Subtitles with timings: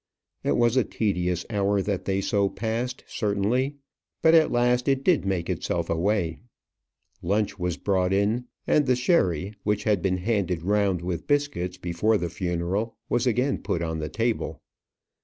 [0.43, 3.75] It was a tedious hour that they so passed, certainly;
[4.23, 6.39] but at last it did make itself away.
[7.21, 12.17] Lunch was brought in; and the sherry, which had been handed round with biscuits before
[12.17, 14.63] the funeral, was again put on the table.